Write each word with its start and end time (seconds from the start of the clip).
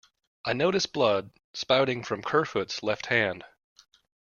I 0.45 0.53
noticed 0.53 0.93
blood 0.93 1.29
spouting 1.53 2.03
from 2.03 2.23
Kerfoot's 2.23 2.81
left 2.81 3.05
hand. 3.05 3.43